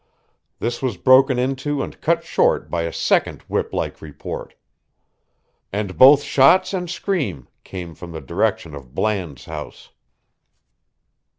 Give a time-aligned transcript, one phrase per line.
[0.57, 4.55] This was broken into and cut short by a second whip like report.
[5.71, 9.91] And both shots and scream came from the direction of Bland's house.